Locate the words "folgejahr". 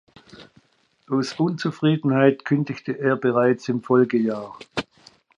3.83-4.57